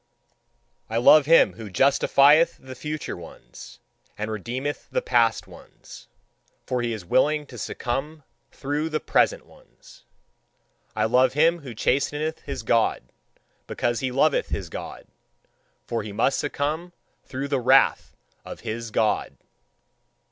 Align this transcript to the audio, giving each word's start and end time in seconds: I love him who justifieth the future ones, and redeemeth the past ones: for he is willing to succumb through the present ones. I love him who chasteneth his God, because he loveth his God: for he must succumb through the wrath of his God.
I 0.89 0.97
love 0.97 1.27
him 1.27 1.53
who 1.53 1.69
justifieth 1.69 2.57
the 2.59 2.73
future 2.73 3.15
ones, 3.15 3.77
and 4.17 4.31
redeemeth 4.31 4.87
the 4.89 5.03
past 5.03 5.45
ones: 5.45 6.07
for 6.65 6.81
he 6.81 6.91
is 6.91 7.05
willing 7.05 7.45
to 7.45 7.57
succumb 7.59 8.23
through 8.51 8.89
the 8.89 8.99
present 8.99 9.45
ones. 9.45 10.03
I 10.95 11.05
love 11.05 11.33
him 11.33 11.59
who 11.59 11.75
chasteneth 11.75 12.39
his 12.39 12.63
God, 12.63 13.03
because 13.67 13.99
he 13.99 14.11
loveth 14.11 14.49
his 14.49 14.69
God: 14.69 15.05
for 15.85 16.01
he 16.01 16.11
must 16.11 16.39
succumb 16.39 16.93
through 17.23 17.49
the 17.49 17.59
wrath 17.61 18.15
of 18.43 18.61
his 18.61 18.89
God. 18.89 19.37